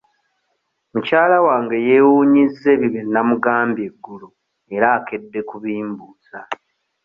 [0.91, 4.27] Mukyala wange yeewuunyizza ebyo bye namugambye eggulo
[4.75, 6.39] era akedde kubimbuuza.